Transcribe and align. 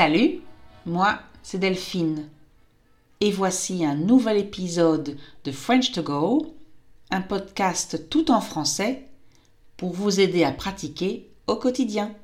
Salut, 0.00 0.40
moi 0.86 1.20
c'est 1.42 1.58
Delphine. 1.58 2.30
Et 3.20 3.30
voici 3.30 3.84
un 3.84 3.94
nouvel 3.94 4.38
épisode 4.38 5.18
de 5.44 5.52
French 5.52 5.92
to 5.92 6.02
Go, 6.02 6.54
un 7.10 7.20
podcast 7.20 8.08
tout 8.08 8.30
en 8.30 8.40
français 8.40 9.06
pour 9.76 9.92
vous 9.92 10.18
aider 10.18 10.42
à 10.42 10.52
pratiquer 10.52 11.28
au 11.46 11.56
quotidien. 11.56 12.14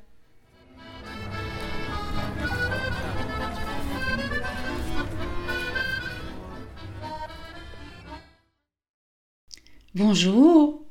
Bonjour, 9.95 10.82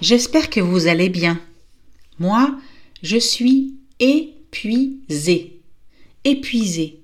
j'espère 0.00 0.50
que 0.50 0.60
vous 0.60 0.86
allez 0.86 1.08
bien. 1.08 1.40
Moi, 2.20 2.56
je 3.02 3.16
suis 3.16 3.74
épuisée 3.98 5.57
épuisée, 6.24 7.00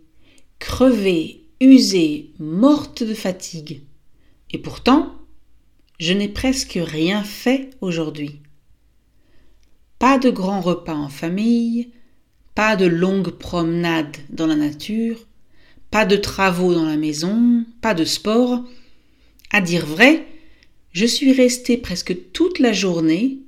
crevée, 0.59 1.45
usée, 1.61 2.31
morte 2.39 3.03
de 3.03 3.15
fatigue. 3.15 3.83
Et 4.51 4.59
pourtant, 4.59 5.15
je 5.99 6.13
n'ai 6.13 6.29
presque 6.29 6.79
rien 6.81 7.23
fait 7.23 7.71
aujourd'hui. 7.81 8.41
Pas 9.99 10.19
de 10.19 10.31
grands 10.31 10.61
repas 10.61 10.95
en 10.95 11.09
famille, 11.09 11.93
pas 12.55 12.77
de 12.77 12.87
longues 12.87 13.31
promenades 13.31 14.17
dans 14.31 14.47
la 14.47 14.57
nature, 14.57 15.27
pas 15.91 16.05
de 16.05 16.17
travaux 16.17 16.75
dans 16.75 16.85
la 16.85 16.97
maison, 16.97 17.65
pas 17.81 17.95
de 17.95 18.05
sport. 18.05 18.65
À 19.51 19.61
dire 19.61 19.87
vrai, 19.87 20.27
je 20.93 21.07
suis 21.07 21.33
restée 21.33 21.77
presque 21.77 22.33
toute 22.33 22.59
la 22.59 22.73
journée 22.73 23.39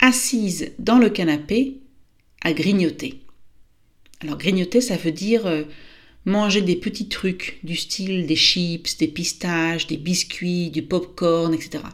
assise 0.00 0.72
dans 0.78 0.98
le 0.98 1.08
canapé 1.08 1.80
à 2.42 2.52
grignoter. 2.52 3.23
Alors 4.24 4.38
grignoter, 4.38 4.80
ça 4.80 4.96
veut 4.96 5.12
dire 5.12 5.44
euh, 5.44 5.64
manger 6.24 6.62
des 6.62 6.76
petits 6.76 7.08
trucs 7.08 7.60
du 7.62 7.76
style 7.76 8.26
des 8.26 8.36
chips, 8.36 8.96
des 8.96 9.06
pistaches, 9.06 9.86
des 9.86 9.98
biscuits, 9.98 10.70
du 10.70 10.82
pop-corn, 10.82 11.52
etc. 11.52 11.84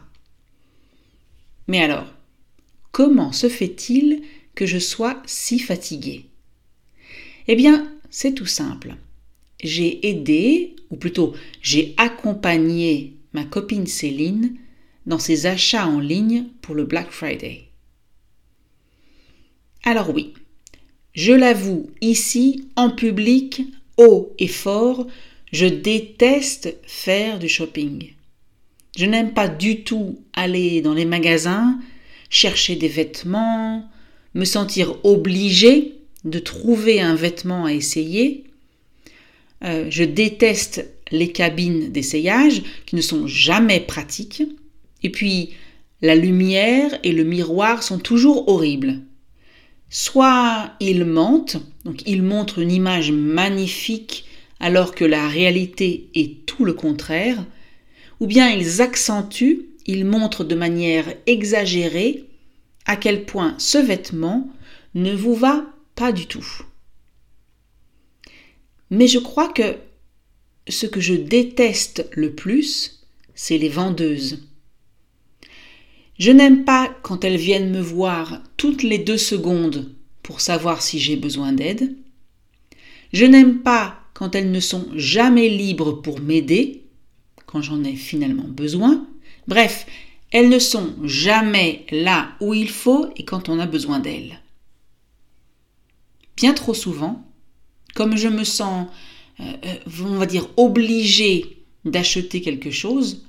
Mais 1.67 1.83
alors, 1.83 2.07
comment 2.93 3.33
se 3.33 3.49
fait-il 3.49 4.21
que 4.55 4.65
je 4.65 4.79
sois 4.79 5.21
si 5.25 5.59
fatiguée? 5.59 6.25
Eh 7.49 7.55
bien, 7.55 7.91
c'est 8.09 8.33
tout 8.33 8.45
simple. 8.45 8.95
J'ai 9.61 10.07
aidé, 10.07 10.77
ou 10.89 10.95
plutôt 10.95 11.33
j'ai 11.61 11.93
accompagné 11.97 13.17
ma 13.33 13.43
copine 13.43 13.87
Céline 13.87 14.55
dans 15.05 15.19
ses 15.19 15.47
achats 15.47 15.85
en 15.85 15.99
ligne 15.99 16.45
pour 16.61 16.75
le 16.75 16.85
Black 16.85 17.11
Friday. 17.11 17.65
Alors 19.83 20.11
oui, 20.13 20.33
je 21.13 21.33
l'avoue 21.33 21.89
ici, 22.01 22.67
en 22.75 22.89
public, 22.89 23.63
haut 23.97 24.33
et 24.39 24.47
fort, 24.47 25.07
je 25.51 25.65
déteste 25.65 26.75
faire 26.83 27.39
du 27.39 27.49
shopping. 27.49 28.13
Je 28.97 29.05
n'aime 29.05 29.33
pas 29.33 29.47
du 29.47 29.83
tout 29.83 30.19
aller 30.33 30.81
dans 30.81 30.93
les 30.93 31.05
magasins, 31.05 31.79
chercher 32.29 32.75
des 32.75 32.87
vêtements, 32.87 33.89
me 34.33 34.45
sentir 34.45 34.95
obligé 35.03 35.95
de 36.23 36.39
trouver 36.39 37.01
un 37.01 37.15
vêtement 37.15 37.65
à 37.65 37.73
essayer. 37.73 38.45
Euh, 39.63 39.87
je 39.89 40.03
déteste 40.03 40.87
les 41.11 41.31
cabines 41.31 41.91
d'essayage 41.91 42.63
qui 42.85 42.95
ne 42.95 43.01
sont 43.01 43.27
jamais 43.27 43.81
pratiques. 43.81 44.43
Et 45.03 45.09
puis, 45.09 45.51
la 46.01 46.15
lumière 46.15 46.97
et 47.03 47.11
le 47.11 47.23
miroir 47.23 47.83
sont 47.83 47.99
toujours 47.99 48.47
horribles. 48.47 48.99
Soit 49.93 50.71
ils 50.79 51.03
mentent, 51.03 51.57
donc 51.83 52.01
ils 52.07 52.23
montrent 52.23 52.59
une 52.59 52.71
image 52.71 53.11
magnifique 53.11 54.25
alors 54.61 54.95
que 54.95 55.03
la 55.03 55.27
réalité 55.27 56.09
est 56.15 56.45
tout 56.45 56.63
le 56.63 56.73
contraire, 56.73 57.45
ou 58.21 58.25
bien 58.25 58.49
ils 58.49 58.81
accentuent, 58.81 59.65
ils 59.85 60.05
montrent 60.05 60.45
de 60.45 60.55
manière 60.55 61.13
exagérée 61.25 62.23
à 62.85 62.95
quel 62.95 63.25
point 63.25 63.53
ce 63.57 63.77
vêtement 63.77 64.49
ne 64.95 65.13
vous 65.13 65.35
va 65.35 65.65
pas 65.95 66.13
du 66.13 66.25
tout. 66.25 66.47
Mais 68.91 69.07
je 69.07 69.19
crois 69.19 69.49
que 69.49 69.75
ce 70.69 70.85
que 70.85 71.01
je 71.01 71.15
déteste 71.15 72.07
le 72.13 72.33
plus, 72.33 73.03
c'est 73.35 73.57
les 73.57 73.69
vendeuses. 73.69 74.47
Je 76.21 76.31
n'aime 76.31 76.65
pas 76.65 76.87
quand 77.01 77.23
elles 77.23 77.35
viennent 77.35 77.71
me 77.71 77.81
voir 77.81 78.43
toutes 78.55 78.83
les 78.83 78.99
deux 78.99 79.17
secondes 79.17 79.89
pour 80.21 80.39
savoir 80.39 80.83
si 80.83 80.99
j'ai 80.99 81.15
besoin 81.15 81.51
d'aide. 81.51 81.97
Je 83.11 83.25
n'aime 83.25 83.63
pas 83.63 83.97
quand 84.13 84.35
elles 84.35 84.51
ne 84.51 84.59
sont 84.59 84.87
jamais 84.93 85.49
libres 85.49 85.93
pour 85.93 86.19
m'aider, 86.19 86.83
quand 87.47 87.63
j'en 87.63 87.83
ai 87.83 87.95
finalement 87.95 88.47
besoin. 88.47 89.07
Bref, 89.47 89.87
elles 90.29 90.49
ne 90.49 90.59
sont 90.59 90.93
jamais 91.03 91.87
là 91.89 92.33
où 92.39 92.53
il 92.53 92.69
faut 92.69 93.07
et 93.15 93.25
quand 93.25 93.49
on 93.49 93.57
a 93.57 93.65
besoin 93.65 93.97
d'elles. 93.97 94.41
Bien 96.37 96.53
trop 96.53 96.75
souvent, 96.75 97.25
comme 97.95 98.15
je 98.15 98.27
me 98.27 98.43
sens, 98.43 98.85
euh, 99.39 99.53
euh, 99.65 100.03
on 100.05 100.19
va 100.19 100.27
dire, 100.27 100.47
obligée 100.55 101.63
d'acheter 101.83 102.41
quelque 102.41 102.69
chose, 102.69 103.25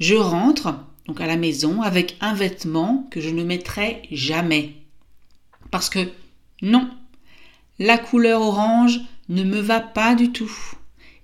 je 0.00 0.16
rentre 0.16 0.74
donc 1.06 1.20
à 1.20 1.26
la 1.26 1.36
maison, 1.36 1.82
avec 1.82 2.16
un 2.20 2.34
vêtement 2.34 3.06
que 3.10 3.20
je 3.20 3.30
ne 3.30 3.44
mettrai 3.44 4.02
jamais. 4.10 4.72
Parce 5.70 5.90
que 5.90 6.08
non, 6.62 6.88
la 7.78 7.98
couleur 7.98 8.40
orange 8.40 9.00
ne 9.28 9.42
me 9.42 9.60
va 9.60 9.80
pas 9.80 10.14
du 10.14 10.30
tout. 10.32 10.52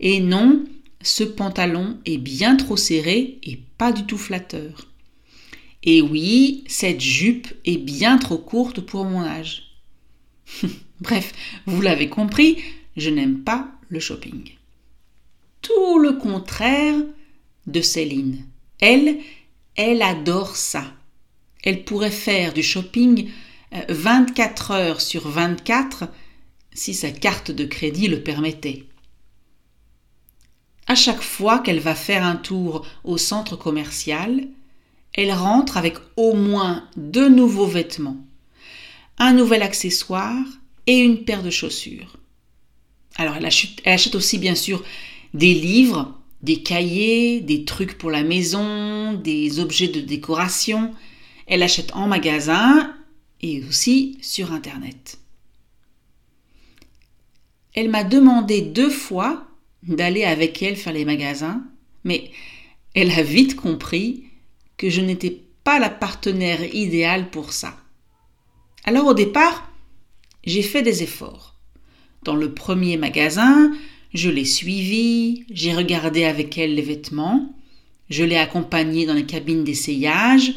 Et 0.01 0.21
non, 0.21 0.65
ce 1.03 1.25
pantalon 1.25 1.99
est 2.05 2.19
bien 2.19 2.57
trop 2.57 2.77
serré 2.77 3.39
et 3.43 3.59
pas 3.79 3.93
du 3.93 4.05
tout 4.05 4.19
flatteur. 4.19 4.87
Et 5.83 6.03
oui, 6.03 6.65
cette 6.67 7.01
jupe 7.01 7.49
est 7.65 7.79
bien 7.79 8.19
trop 8.19 8.39
courte 8.39 8.81
pour 8.81 9.05
mon 9.05 9.23
âge. 9.23 9.77
Bref, 11.01 11.33
vous 11.67 11.81
l'avez 11.81 12.09
compris, 12.09 12.59
je 12.97 13.09
n'aime 13.09 13.41
pas 13.41 13.71
le 13.89 14.01
shopping. 14.01 14.51
Tout 15.63 15.99
le 15.99 16.13
contraire 16.13 16.97
de 17.67 17.81
Céline. 17.81 18.45
Elle, 18.81 19.19
elle 19.81 20.03
adore 20.03 20.57
ça. 20.57 20.85
Elle 21.63 21.85
pourrait 21.85 22.11
faire 22.11 22.53
du 22.53 22.63
shopping 22.63 23.31
24 23.89 24.71
euh, 24.71 24.75
heures 24.75 25.01
sur 25.01 25.29
24 25.29 26.05
si 26.73 26.95
sa 26.95 27.11
carte 27.11 27.51
de 27.51 27.65
crédit 27.65 28.09
le 28.09 28.23
permettait. 28.23 28.85
À 30.87 30.95
chaque 30.95 31.23
fois 31.23 31.61
qu'elle 31.61 31.81
va 31.81 31.95
faire 31.95 32.25
un 32.25 32.37
tour 32.37 32.87
au 33.05 33.17
centre 33.17 33.57
commercial, 33.57 34.49
elle 35.15 35.33
rentre 35.33 35.77
avec 35.77 35.97
au 36.17 36.35
moins 36.35 36.89
deux 36.97 37.29
nouveaux 37.29 37.67
vêtements, 37.67 38.19
un 39.19 39.33
nouvel 39.33 39.63
accessoire 39.63 40.45
et 40.87 40.99
une 40.99 41.25
paire 41.25 41.43
de 41.43 41.51
chaussures. 41.51 42.17
Alors 43.17 43.37
elle 43.37 43.47
achète, 43.47 43.81
elle 43.85 43.95
achète 43.95 44.15
aussi 44.15 44.39
bien 44.39 44.55
sûr 44.55 44.83
des 45.35 45.55
livres 45.55 46.20
des 46.43 46.63
cahiers, 46.63 47.41
des 47.41 47.65
trucs 47.65 47.99
pour 47.99 48.11
la 48.11 48.23
maison, 48.23 49.15
des 49.15 49.61
objets 49.61 49.89
de 49.89 50.01
décoration. 50.01 50.95
Elle 51.47 51.63
achète 51.63 51.95
en 51.95 52.07
magasin 52.07 52.95
et 53.41 53.63
aussi 53.65 54.19
sur 54.23 54.53
Internet. 54.53 55.19
Elle 57.75 57.89
m'a 57.89 58.05
demandé 58.05 58.63
deux 58.63 58.91
fois 58.91 59.47
d'aller 59.83 60.25
avec 60.25 60.63
elle 60.63 60.77
faire 60.77 60.93
les 60.93 61.05
magasins, 61.05 61.63
mais 62.05 62.31
elle 62.95 63.11
a 63.13 63.23
vite 63.23 63.57
compris 63.57 64.25
que 64.77 64.91
je 64.91 65.01
n'étais 65.01 65.43
pas 65.63 65.79
la 65.79 65.91
partenaire 65.91 66.75
idéale 66.75 67.31
pour 67.31 67.53
ça. 67.53 67.77
Alors 68.85 69.07
au 69.07 69.15
départ, 69.15 69.71
j'ai 70.45 70.63
fait 70.63 70.83
des 70.83 71.03
efforts. 71.03 71.55
Dans 72.23 72.35
le 72.35 72.53
premier 72.53 72.97
magasin, 72.97 73.73
je 74.13 74.31
l'ai 74.31 74.45
suivie, 74.45 75.45
j'ai 75.51 75.75
regardé 75.75 76.25
avec 76.25 76.59
elle 76.59 76.75
les 76.75 76.83
vêtements, 76.83 77.55
je 78.09 78.25
l'ai 78.25 78.37
accompagnée 78.37 79.07
dans 79.07 79.15
les 79.15 79.27
cabines 79.27 79.65
d'essayage, 79.65 80.53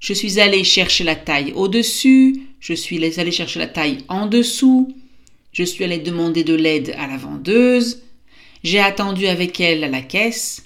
je 0.00 0.12
suis 0.12 0.40
allée 0.40 0.64
chercher 0.64 1.04
la 1.04 1.16
taille 1.16 1.52
au-dessus, 1.54 2.42
je 2.60 2.72
suis 2.72 3.02
allée 3.18 3.32
chercher 3.32 3.58
la 3.58 3.66
taille 3.66 3.98
en 4.08 4.26
dessous, 4.26 4.94
je 5.52 5.62
suis 5.62 5.84
allée 5.84 5.98
demander 5.98 6.44
de 6.44 6.54
l'aide 6.54 6.94
à 6.98 7.06
la 7.06 7.16
vendeuse, 7.16 8.02
j'ai 8.62 8.80
attendu 8.80 9.26
avec 9.26 9.60
elle 9.60 9.84
à 9.84 9.88
la 9.88 10.02
caisse. 10.02 10.64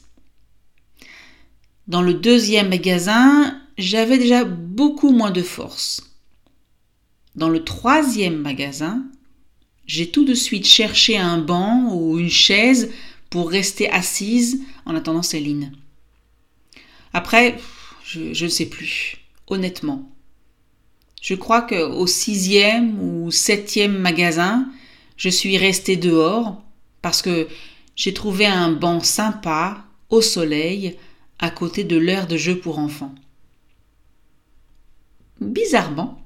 Dans 1.87 2.03
le 2.03 2.15
deuxième 2.15 2.69
magasin, 2.69 3.61
j'avais 3.77 4.19
déjà 4.19 4.45
beaucoup 4.45 5.11
moins 5.11 5.33
de 5.33 5.43
force. 5.43 6.17
Dans 7.35 7.49
le 7.49 7.65
troisième 7.65 8.37
magasin, 8.37 9.05
j'ai 9.91 10.09
tout 10.09 10.25
de 10.25 10.35
suite 10.35 10.69
cherché 10.69 11.19
un 11.19 11.39
banc 11.39 11.93
ou 11.93 12.17
une 12.17 12.31
chaise 12.31 12.93
pour 13.29 13.51
rester 13.51 13.91
assise 13.91 14.63
en 14.87 14.95
attendant 14.95 15.25
Céline. 15.25 15.73
Après, 17.13 17.59
je 18.05 18.45
ne 18.45 18.49
sais 18.49 18.67
plus, 18.67 19.17
honnêtement. 19.49 20.09
Je 21.21 21.35
crois 21.35 21.63
qu'au 21.63 22.07
sixième 22.07 23.01
ou 23.03 23.33
septième 23.33 23.99
magasin, 23.99 24.71
je 25.17 25.29
suis 25.29 25.59
restée 25.59 25.97
dehors 25.97 26.63
parce 27.03 27.21
que 27.21 27.49
j'ai 27.97 28.15
trouvé 28.15 28.47
un 28.47 28.71
banc 28.71 29.01
sympa, 29.01 29.85
au 30.09 30.23
soleil, 30.23 30.99
à 31.41 31.51
côté 31.51 31.83
de 31.83 31.97
l'aire 31.97 32.29
de 32.29 32.37
jeu 32.37 32.57
pour 32.57 32.79
enfants. 32.79 33.17
Bizarrement, 35.41 36.20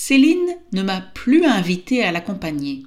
Céline 0.00 0.56
ne 0.72 0.84
m'a 0.84 1.00
plus 1.00 1.44
invitée 1.44 2.04
à 2.04 2.12
l'accompagner. 2.12 2.84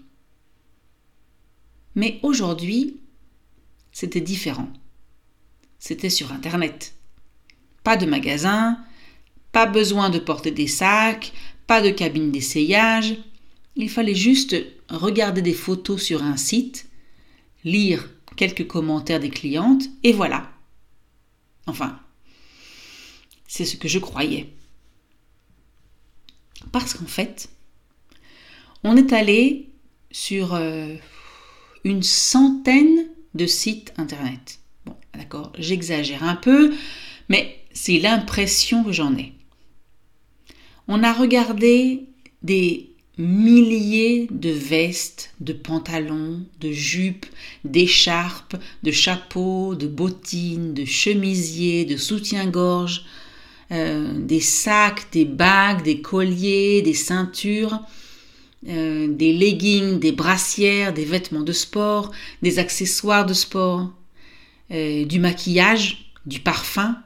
Mais 1.94 2.20
aujourd'hui, 2.24 3.02
c'était 3.92 4.22
différent. 4.22 4.72
C'était 5.78 6.10
sur 6.10 6.32
Internet. 6.32 6.96
Pas 7.84 7.98
de 7.98 8.06
magasin, 8.06 8.80
pas 9.52 9.66
besoin 9.66 10.10
de 10.10 10.20
porter 10.20 10.52
des 10.52 10.68
sacs, 10.68 11.34
pas 11.68 11.82
de 11.82 11.90
cabine 11.90 12.32
d'essayage. 12.32 13.18
Il 13.76 13.90
fallait 13.90 14.16
juste 14.16 14.56
regarder 14.90 15.42
des 15.42 15.54
photos 15.54 16.02
sur 16.02 16.24
un 16.24 16.38
site, 16.38 16.88
lire 17.66 18.10
quelques 18.38 18.68
commentaires 18.68 19.20
des 19.20 19.30
clientes, 19.30 19.84
et 20.04 20.14
voilà. 20.14 20.50
Enfin, 21.68 22.00
c'est 23.48 23.66
ce 23.66 23.76
que 23.76 23.90
je 23.90 24.00
croyais. 24.00 24.56
Parce 26.72 26.94
qu'en 26.94 27.06
fait, 27.06 27.50
on 28.84 28.98
est 28.98 29.14
allé 29.14 29.70
sur 30.12 30.54
euh, 30.54 30.96
une 31.84 32.04
centaine 32.04 33.08
de 33.34 33.46
sites 33.46 33.94
internet. 33.98 34.60
Bon, 34.86 34.96
d'accord, 35.14 35.52
j'exagère 35.58 36.24
un 36.24 36.36
peu, 36.36 36.74
mais 37.30 37.60
c'est 37.74 38.00
l'impression 38.00 38.84
que 38.84 38.92
j'en 38.92 39.16
ai. 39.16 39.34
On 40.88 41.04
a 41.04 41.14
regardé 41.14 42.08
des 42.44 42.92
milliers 43.18 44.28
de 44.32 44.50
vestes, 44.50 45.34
de 45.40 45.54
pantalons, 45.54 46.46
de 46.60 46.72
jupes, 46.72 47.26
d'écharpes, 47.64 48.56
de 48.84 48.92
chapeaux, 48.92 49.76
de 49.76 49.88
bottines, 49.88 50.74
de 50.74 50.86
chemisiers, 50.86 51.86
de 51.86 51.98
soutiens-gorge, 51.98 53.06
euh, 53.72 54.14
des 54.16 54.40
sacs, 54.42 55.12
des 55.12 55.26
bagues, 55.26 55.84
des 55.84 56.02
colliers, 56.02 56.82
des 56.82 56.94
ceintures, 56.94 57.80
euh, 58.68 59.08
des 59.08 59.34
leggings, 59.34 60.00
des 60.00 60.12
brassières, 60.12 60.94
des 60.94 61.06
vêtements 61.06 61.42
de 61.42 61.54
sport, 61.54 62.12
des 62.42 62.60
accessoires 62.60 63.26
de 63.26 63.34
sport, 63.34 63.92
euh, 64.72 65.06
du 65.06 65.20
maquillage, 65.20 66.12
du 66.26 66.40
parfum, 66.40 66.98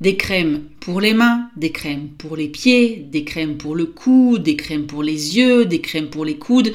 des 0.00 0.16
crèmes 0.16 0.64
pour 0.80 1.00
les 1.00 1.14
mains, 1.14 1.50
des 1.56 1.72
crèmes 1.72 2.08
pour 2.18 2.36
les 2.36 2.48
pieds, 2.48 2.96
des 2.96 3.24
crèmes 3.24 3.56
pour 3.56 3.74
le 3.74 3.86
cou, 3.86 4.38
des 4.38 4.56
crèmes 4.56 4.86
pour 4.86 5.02
les 5.02 5.36
yeux, 5.36 5.64
des 5.64 5.80
crèmes 5.80 6.10
pour 6.10 6.24
les 6.24 6.36
coudes. 6.36 6.74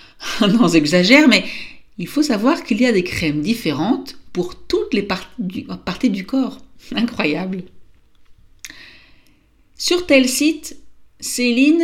non, 0.40 0.68
j'exagère, 0.68 1.26
mais 1.28 1.44
il 1.98 2.06
faut 2.06 2.22
savoir 2.22 2.62
qu'il 2.62 2.80
y 2.80 2.86
a 2.86 2.92
des 2.92 3.04
crèmes 3.04 3.42
différentes 3.42 4.16
pour 4.32 4.54
toutes 4.54 4.94
les 4.94 5.02
parties 5.02 6.10
du, 6.10 6.26
corps. 6.26 6.58
Incroyable. 6.94 7.64
Sur 9.82 10.04
tel 10.04 10.28
site, 10.28 10.76
Céline 11.20 11.82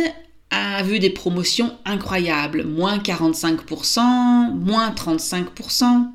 a 0.51 0.83
vu 0.83 0.99
des 0.99 1.09
promotions 1.09 1.75
incroyables, 1.83 2.63
moins 2.63 2.99
45%, 2.99 4.53
moins 4.53 4.91
35%. 4.91 6.05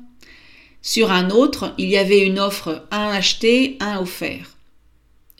Sur 0.81 1.11
un 1.11 1.29
autre, 1.29 1.75
il 1.77 1.89
y 1.89 1.97
avait 1.97 2.25
une 2.25 2.39
offre 2.39 2.87
un 2.89 3.09
acheté, 3.09 3.75
un 3.81 3.99
offert. 3.99 4.55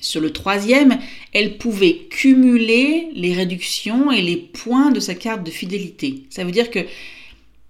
Sur 0.02 0.20
le 0.20 0.34
troisième, 0.34 1.00
elle 1.32 1.58
pouvait 1.58 2.08
cumuler 2.10 3.08
les 3.14 3.34
réductions 3.34 4.12
et 4.12 4.22
les 4.22 4.36
points 4.36 4.92
de 4.92 5.00
sa 5.00 5.16
carte 5.16 5.46
de 5.46 5.52
fidélité. 5.52 6.26
Ça 6.30 6.44
veut 6.44 6.52
dire 6.52 6.72
que 6.72 6.86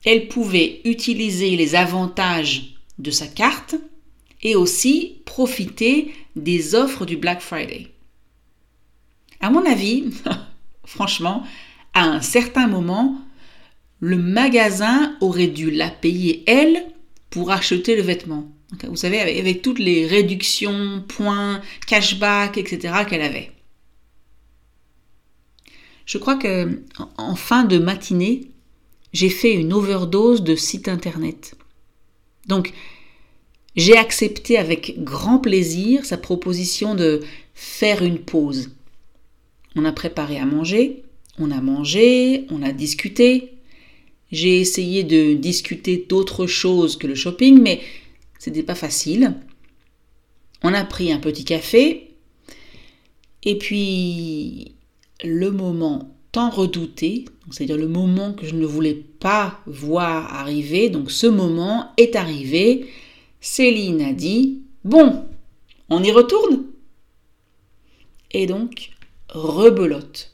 elle 0.03 0.27
pouvait 0.29 0.81
utiliser 0.83 1.55
les 1.57 1.75
avantages 1.75 2.73
de 2.97 3.11
sa 3.11 3.27
carte 3.27 3.75
et 4.41 4.55
aussi 4.55 5.17
profiter 5.25 6.11
des 6.35 6.73
offres 6.73 7.05
du 7.05 7.17
Black 7.17 7.39
Friday. 7.39 7.92
À 9.43 9.49
mon 9.49 9.65
avis, 9.65 10.05
franchement, 10.85 11.43
à 11.93 12.05
un 12.05 12.21
certain 12.21 12.65
moment, 12.65 13.17
le 13.99 14.15
magasin 14.15 15.17
aurait 15.19 15.47
dû 15.47 15.69
la 15.69 15.89
payer 15.89 16.45
elle 16.47 16.85
pour 17.29 17.51
acheter 17.51 17.97
le 17.97 18.03
vêtement. 18.03 18.47
Vous 18.87 18.95
savez, 18.95 19.19
avec, 19.19 19.61
toutes 19.61 19.79
les 19.79 20.07
réductions, 20.07 21.03
points, 21.09 21.59
cashback, 21.87 22.57
etc. 22.57 23.03
qu'elle 23.07 23.21
avait. 23.21 23.51
Je 26.05 26.17
crois 26.17 26.37
que 26.37 26.81
en 27.17 27.35
fin 27.35 27.65
de 27.65 27.79
matinée, 27.79 28.49
j'ai 29.11 29.29
fait 29.29 29.53
une 29.53 29.73
overdose 29.73 30.43
de 30.43 30.55
sites 30.55 30.87
internet. 30.87 31.55
Donc, 32.47 32.71
j'ai 33.75 33.97
accepté 33.97 34.57
avec 34.57 35.03
grand 35.03 35.39
plaisir 35.39 36.05
sa 36.05 36.17
proposition 36.17 36.95
de 36.95 37.19
faire 37.53 38.03
une 38.03 38.19
pause. 38.19 38.71
On 39.75 39.85
a 39.85 39.91
préparé 39.91 40.37
à 40.37 40.45
manger, 40.45 41.03
on 41.39 41.51
a 41.51 41.61
mangé, 41.61 42.45
on 42.49 42.61
a 42.61 42.71
discuté. 42.71 43.53
J'ai 44.31 44.59
essayé 44.59 45.03
de 45.03 45.33
discuter 45.33 46.05
d'autres 46.09 46.47
choses 46.47 46.97
que 46.97 47.07
le 47.07 47.15
shopping, 47.15 47.61
mais 47.61 47.81
c'était 48.39 48.63
pas 48.63 48.75
facile. 48.75 49.35
On 50.63 50.73
a 50.73 50.83
pris 50.83 51.11
un 51.11 51.19
petit 51.19 51.43
café. 51.43 52.11
Et 53.43 53.57
puis, 53.57 54.73
le 55.23 55.51
moment 55.51 56.13
tant 56.33 56.49
redouté, 56.49 57.25
c'est-à-dire 57.51 57.77
le 57.77 57.87
moment 57.87 58.33
que 58.33 58.45
je 58.45 58.55
ne 58.55 58.65
voulais 58.65 58.95
pas 59.19 59.61
voir 59.67 60.33
arriver, 60.33 60.89
donc 60.89 61.11
ce 61.11 61.27
moment 61.27 61.91
est 61.97 62.15
arrivé. 62.15 62.87
Céline 63.39 64.01
a 64.01 64.13
dit 64.13 64.63
Bon, 64.83 65.25
on 65.89 66.03
y 66.03 66.11
retourne 66.11 66.65
Et 68.31 68.47
donc, 68.47 68.89
rebelote. 69.33 70.31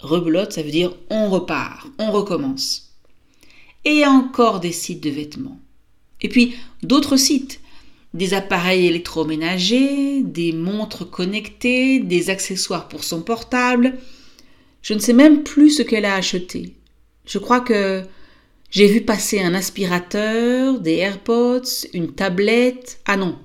Rebelote, 0.00 0.52
ça 0.52 0.62
veut 0.62 0.70
dire 0.70 0.94
on 1.10 1.28
repart, 1.28 1.86
on 1.98 2.10
recommence. 2.10 2.94
Et 3.84 4.04
encore 4.06 4.60
des 4.60 4.72
sites 4.72 5.02
de 5.02 5.10
vêtements. 5.10 5.60
Et 6.22 6.28
puis 6.28 6.56
d'autres 6.82 7.16
sites, 7.16 7.60
des 8.14 8.34
appareils 8.34 8.86
électroménagers, 8.86 10.22
des 10.22 10.52
montres 10.52 11.08
connectées, 11.08 12.00
des 12.00 12.30
accessoires 12.30 12.88
pour 12.88 13.04
son 13.04 13.22
portable. 13.22 13.98
Je 14.82 14.94
ne 14.94 14.98
sais 14.98 15.12
même 15.12 15.42
plus 15.42 15.70
ce 15.70 15.82
qu'elle 15.82 16.04
a 16.04 16.14
acheté. 16.14 16.74
Je 17.26 17.38
crois 17.38 17.60
que 17.60 18.02
j'ai 18.70 18.86
vu 18.86 19.00
passer 19.02 19.40
un 19.40 19.54
aspirateur, 19.54 20.80
des 20.80 20.96
AirPods, 20.96 21.86
une 21.92 22.12
tablette. 22.12 23.00
Ah 23.04 23.16
non, 23.16 23.38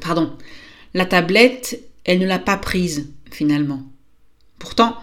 pardon. 0.00 0.36
La 0.94 1.06
tablette, 1.06 1.80
elle 2.04 2.18
ne 2.18 2.26
l'a 2.26 2.38
pas 2.38 2.56
prise 2.56 3.12
finalement. 3.30 3.82
Pourtant, 4.58 4.96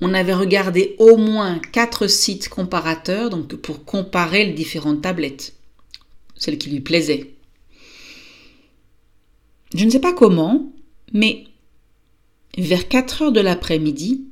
on 0.00 0.12
avait 0.12 0.34
regardé 0.34 0.94
au 0.98 1.16
moins 1.16 1.58
quatre 1.58 2.06
sites 2.06 2.48
comparateurs 2.48 3.30
donc 3.30 3.54
pour 3.56 3.84
comparer 3.84 4.44
les 4.44 4.52
différentes 4.52 5.02
tablettes. 5.02 5.54
Celle 6.34 6.58
qui 6.58 6.70
lui 6.70 6.80
plaisait. 6.80 7.32
Je 9.74 9.84
ne 9.84 9.90
sais 9.90 10.00
pas 10.00 10.12
comment, 10.12 10.72
mais 11.12 11.44
vers 12.58 12.88
4 12.88 13.22
heures 13.22 13.32
de 13.32 13.40
l'après-midi, 13.40 14.24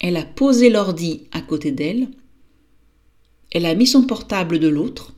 elle 0.00 0.16
a 0.16 0.24
posé 0.24 0.70
l'ordi 0.70 1.24
à 1.32 1.40
côté 1.40 1.70
d'elle, 1.70 2.08
elle 3.50 3.66
a 3.66 3.74
mis 3.74 3.86
son 3.86 4.02
portable 4.02 4.58
de 4.58 4.68
l'autre, 4.68 5.12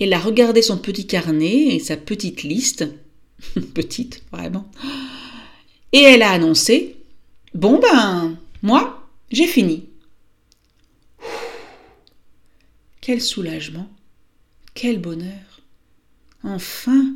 elle 0.00 0.12
a 0.12 0.18
regardé 0.18 0.62
son 0.62 0.78
petit 0.78 1.06
carnet 1.06 1.74
et 1.74 1.78
sa 1.78 1.96
petite 1.96 2.42
liste, 2.42 2.86
petite 3.74 4.22
vraiment, 4.32 4.70
et 5.92 6.02
elle 6.02 6.22
a 6.22 6.30
annoncé 6.30 6.96
Bon 7.54 7.78
ben, 7.78 8.38
moi, 8.62 9.06
j'ai 9.30 9.46
fini. 9.46 9.88
Quel 13.00 13.20
soulagement. 13.20 13.90
Quel 14.74 15.00
bonheur. 15.00 15.60
Enfin. 16.42 17.14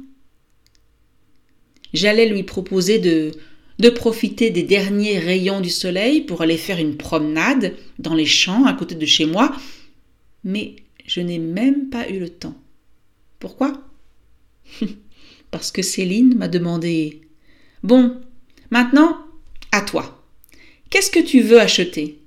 J'allais 1.94 2.28
lui 2.28 2.42
proposer 2.42 2.98
de, 2.98 3.32
de 3.78 3.88
profiter 3.88 4.50
des 4.50 4.62
derniers 4.62 5.18
rayons 5.18 5.60
du 5.60 5.70
soleil 5.70 6.22
pour 6.22 6.42
aller 6.42 6.58
faire 6.58 6.78
une 6.78 6.96
promenade 6.96 7.74
dans 7.98 8.14
les 8.14 8.26
champs 8.26 8.66
à 8.66 8.74
côté 8.74 8.94
de 8.94 9.06
chez 9.06 9.24
moi, 9.24 9.56
mais 10.44 10.76
je 11.06 11.20
n'ai 11.20 11.38
même 11.38 11.88
pas 11.88 12.08
eu 12.10 12.18
le 12.18 12.28
temps. 12.28 12.56
Pourquoi? 13.38 13.80
Parce 15.50 15.70
que 15.70 15.82
Céline 15.82 16.34
m'a 16.36 16.48
demandé 16.48 17.22
Bon, 17.82 18.20
maintenant, 18.70 19.24
à 19.72 19.80
toi. 19.80 20.24
Qu'est-ce 20.90 21.10
que 21.10 21.20
tu 21.20 21.40
veux 21.40 21.60
acheter? 21.60 22.20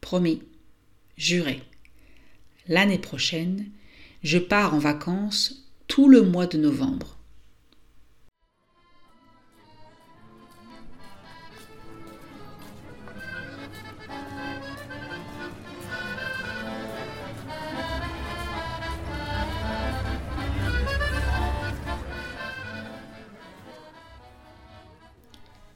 Promis, 0.00 0.42
juré 1.16 1.62
l'année 2.68 2.98
prochaine, 2.98 3.66
je 4.22 4.38
pars 4.38 4.74
en 4.74 4.78
vacances 4.78 5.66
tout 5.86 6.08
le 6.08 6.22
mois 6.22 6.46
de 6.46 6.58
novembre. 6.58 7.13